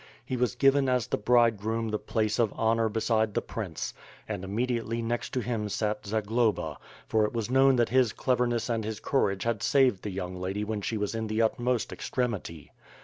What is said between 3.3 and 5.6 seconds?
the prince, and immediately next to